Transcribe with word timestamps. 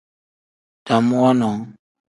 Dam 0.85 1.05
wonoo. 1.19 1.59